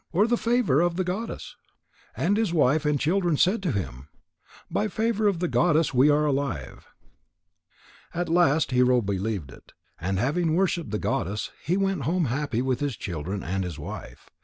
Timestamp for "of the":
0.81-1.03, 5.27-5.47